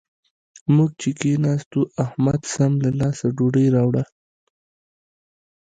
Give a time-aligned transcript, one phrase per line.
[0.75, 4.03] موږ چې کېناستو؛ احمد سم له لاسه ډوډۍ راوړه.